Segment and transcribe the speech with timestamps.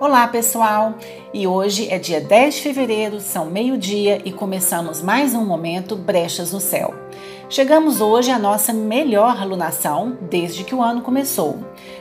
[0.00, 0.94] Olá, pessoal!
[1.34, 6.52] E hoje é dia 10 de fevereiro, são meio-dia e começamos mais um momento Brechas
[6.52, 6.94] no Céu.
[7.50, 11.58] Chegamos hoje à nossa melhor alunação desde que o ano começou.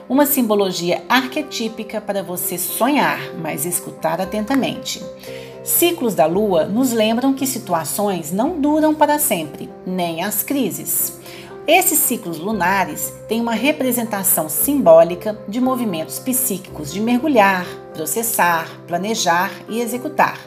[0.08, 5.04] Uma simbologia arquetípica para você sonhar, mas escutar atentamente.
[5.64, 11.20] Ciclos da lua nos lembram que situações não duram para sempre, nem as crises.
[11.68, 17.66] Esses ciclos lunares têm uma representação simbólica de movimentos psíquicos de mergulhar,
[17.98, 20.40] processar, planejar e executar.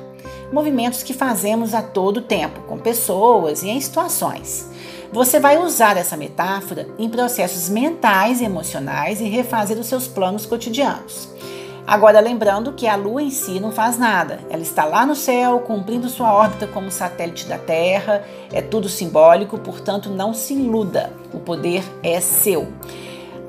[0.53, 4.71] Movimentos que fazemos a todo tempo, com pessoas e em situações.
[5.13, 10.47] Você vai usar essa metáfora em processos mentais e emocionais e refazer os seus planos
[10.47, 11.29] cotidianos.
[11.85, 15.59] Agora, lembrando que a Lua em si não faz nada, ela está lá no céu,
[15.59, 21.41] cumprindo sua órbita como satélite da Terra, é tudo simbólico, portanto, não se iluda, o
[21.41, 22.69] poder é seu.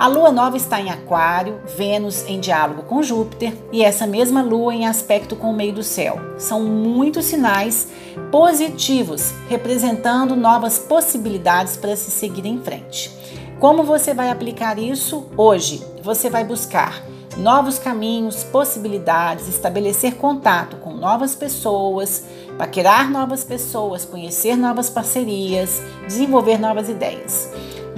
[0.02, 4.74] A lua nova está em Aquário, Vênus em diálogo com Júpiter e essa mesma lua
[4.74, 6.20] em aspecto com o meio do céu.
[6.40, 7.88] São muitos sinais
[8.32, 13.12] positivos, representando novas possibilidades para se seguir em frente.
[13.60, 15.86] Como você vai aplicar isso hoje?
[16.02, 17.04] Você vai buscar
[17.38, 22.26] novos caminhos, possibilidades, estabelecer contato com novas pessoas,
[22.58, 27.52] paquerar novas pessoas, conhecer novas parcerias, desenvolver novas ideias.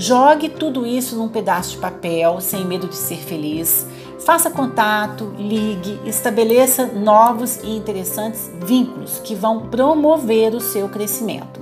[0.06, 3.88] Jogue tudo isso num pedaço de papel, sem medo de ser feliz.
[4.26, 11.62] Faça contato, ligue, estabeleça novos e interessantes vínculos que vão promover o seu crescimento.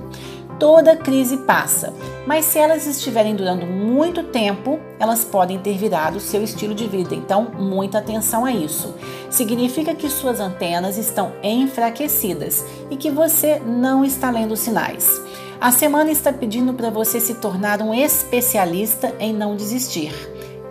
[0.58, 1.94] Toda crise passa,
[2.26, 6.88] mas se elas estiverem durando muito tempo, elas podem ter virado o seu estilo de
[6.88, 7.14] vida.
[7.14, 8.92] Então, muita atenção a isso.
[9.30, 15.22] Significa que suas antenas estão enfraquecidas e que você não está lendo sinais.
[15.62, 20.12] A semana está pedindo para você se tornar um especialista em não desistir.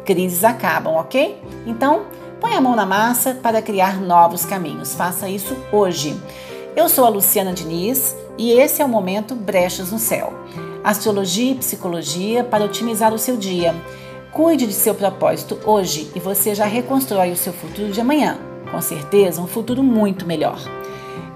[0.03, 1.42] Crises acabam, ok?
[1.66, 2.08] Então,
[2.42, 4.94] põe a mão na massa para criar novos caminhos.
[4.94, 6.14] Faça isso hoje.
[6.75, 10.34] Eu sou a Luciana Diniz e esse é o momento Brechas no Céu.
[10.84, 13.74] Astrologia e psicologia para otimizar o seu dia.
[14.34, 18.38] Cuide de seu propósito hoje e você já reconstrói o seu futuro de amanhã.
[18.69, 20.59] Com certeza, um futuro muito melhor.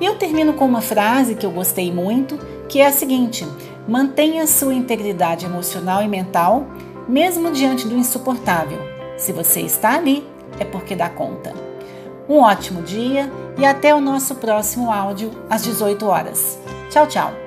[0.01, 2.37] E eu termino com uma frase que eu gostei muito,
[2.69, 3.47] que é a seguinte:
[3.87, 6.65] mantenha sua integridade emocional e mental,
[7.07, 8.79] mesmo diante do insuportável.
[9.17, 10.27] Se você está ali,
[10.59, 11.53] é porque dá conta.
[12.27, 16.59] Um ótimo dia e até o nosso próximo áudio às 18 horas.
[16.89, 17.44] Tchau, tchau!